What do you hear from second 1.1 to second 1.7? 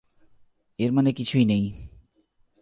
কিছুই নেই।